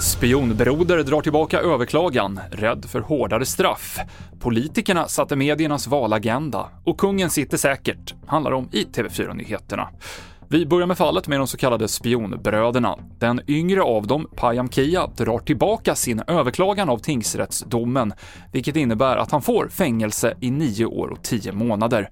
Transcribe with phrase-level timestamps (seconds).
[0.00, 3.98] Spionbroder drar tillbaka överklagan, rädd för hårdare straff.
[4.40, 9.88] Politikerna satte mediernas valagenda och kungen sitter säkert, handlar om i TV4-nyheterna.
[10.50, 12.98] Vi börjar med fallet med de så kallade spionbröderna.
[13.18, 18.12] Den yngre av dem, Payam Kia, drar tillbaka sin överklagan av tingsrättsdomen,
[18.52, 22.10] vilket innebär att han får fängelse i nio år och tio månader.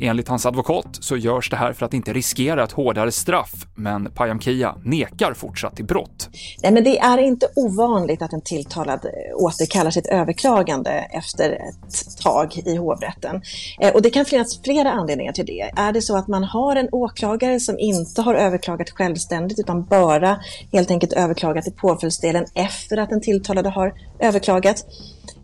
[0.00, 4.10] Enligt hans advokat så görs det här för att inte riskera ett hårdare straff, men
[4.10, 6.28] Payam Kia nekar fortsatt till brott.
[6.62, 12.22] Nej, men det är inte ovanligt att en tilltalad eh, återkallar sitt överklagande efter ett
[12.22, 13.42] tag i hovrätten.
[13.80, 15.70] Eh, och det kan finnas flera anledningar till det.
[15.76, 20.40] Är det så att man har en åklagare som inte har överklagat självständigt utan bara
[20.72, 24.84] helt enkelt överklagat i påföljdsdelen efter att den tilltalade har överklagat,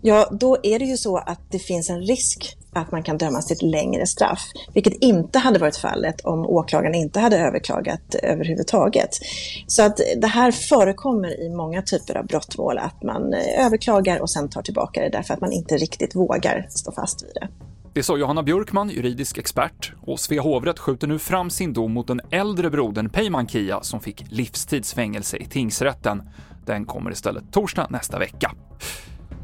[0.00, 3.46] ja då är det ju så att det finns en risk att man kan dömas
[3.46, 4.42] till ett längre straff,
[4.74, 9.10] vilket inte hade varit fallet om åklagaren inte hade överklagat överhuvudtaget.
[9.66, 14.30] Så att det här förekommer i många typer av brottmål, att man eh, överklagar och
[14.30, 17.48] sen tar tillbaka det därför att man inte riktigt vågar stå fast vid det.
[17.94, 22.06] Det sa Johanna Björkman, juridisk expert, och Svea hovrätt skjuter nu fram sin dom mot
[22.06, 26.22] den äldre brodern Peyman Kia som fick livstidsfängelse i tingsrätten.
[26.66, 28.52] Den kommer istället torsdag nästa vecka.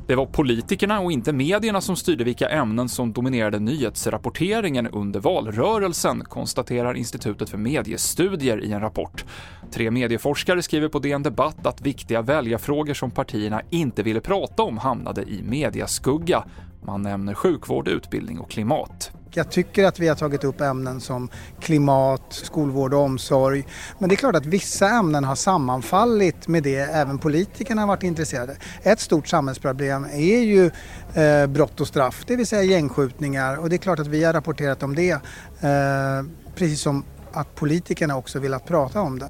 [0.09, 6.25] Det var politikerna och inte medierna som styrde vilka ämnen som dominerade nyhetsrapporteringen under valrörelsen,
[6.25, 9.25] konstaterar Institutet för mediestudier i en rapport.
[9.71, 14.79] Tre medieforskare skriver på DN Debatt att viktiga väljarfrågor som partierna inte ville prata om
[14.79, 16.45] hamnade i mediaskugga.
[16.89, 19.11] Man nämner sjukvård, utbildning och klimat.
[19.31, 21.29] Jag tycker att vi har tagit upp ämnen som
[21.61, 23.65] klimat, skolvård och omsorg.
[23.99, 28.03] Men det är klart att vissa ämnen har sammanfallit med det även politikerna har varit
[28.03, 28.57] intresserade.
[28.83, 30.71] Ett stort samhällsproblem är ju
[31.15, 33.57] eh, brott och straff, det vill säga gängskjutningar.
[33.57, 35.11] Och det är klart att vi har rapporterat om det.
[35.11, 35.21] Eh,
[36.55, 39.29] precis som att politikerna också vill att prata om det.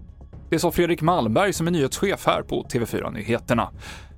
[0.51, 3.71] Det sa Fredrik Malmberg som är nyhetschef här på TV4 Nyheterna.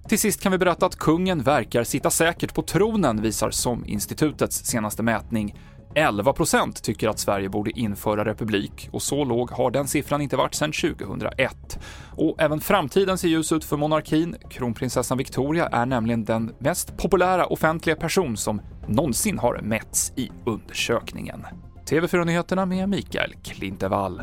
[0.08, 5.02] Till sist kan vi berätta att kungen verkar sitta säkert på tronen, visar SOM-institutets senaste
[5.02, 5.54] mätning.
[5.94, 10.36] 11 procent tycker att Sverige borde införa republik och så låg har den siffran inte
[10.36, 11.78] varit sedan 2001.
[12.16, 14.36] Och även framtiden ser ljus ut för monarkin.
[14.50, 21.46] Kronprinsessan Victoria är nämligen den mest populära offentliga person som någonsin har mätts i undersökningen.
[21.86, 24.22] TV4-nyheterna med Mikael Klintevall.